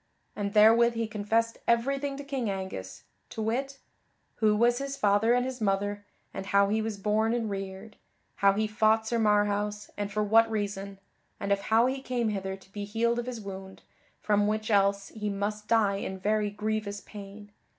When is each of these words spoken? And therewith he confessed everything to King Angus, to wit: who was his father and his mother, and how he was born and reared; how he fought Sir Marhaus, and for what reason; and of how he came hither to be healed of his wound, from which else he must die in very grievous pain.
And 0.35 0.53
therewith 0.55 0.95
he 0.95 1.05
confessed 1.05 1.59
everything 1.67 2.17
to 2.17 2.23
King 2.23 2.49
Angus, 2.49 3.03
to 3.29 3.39
wit: 3.39 3.77
who 4.37 4.55
was 4.55 4.79
his 4.79 4.97
father 4.97 5.35
and 5.35 5.45
his 5.45 5.61
mother, 5.61 6.03
and 6.33 6.47
how 6.47 6.69
he 6.69 6.81
was 6.81 6.97
born 6.97 7.35
and 7.35 7.51
reared; 7.51 7.97
how 8.37 8.53
he 8.53 8.65
fought 8.65 9.05
Sir 9.05 9.19
Marhaus, 9.19 9.91
and 9.95 10.11
for 10.11 10.23
what 10.23 10.49
reason; 10.49 10.97
and 11.39 11.51
of 11.51 11.59
how 11.69 11.85
he 11.85 12.01
came 12.01 12.29
hither 12.29 12.55
to 12.55 12.71
be 12.71 12.83
healed 12.83 13.19
of 13.19 13.27
his 13.27 13.39
wound, 13.39 13.83
from 14.19 14.47
which 14.47 14.71
else 14.71 15.09
he 15.09 15.29
must 15.29 15.67
die 15.67 15.97
in 15.97 16.17
very 16.17 16.49
grievous 16.49 17.01
pain. 17.01 17.51